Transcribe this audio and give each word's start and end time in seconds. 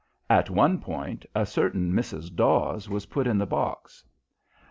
At 0.31 0.49
one 0.49 0.79
point 0.79 1.27
a 1.35 1.45
certain 1.45 1.93
Mrs. 1.93 2.35
Dawes 2.35 2.89
was 2.89 3.05
put 3.05 3.27
in 3.27 3.37
the 3.37 3.45
box. 3.45 4.03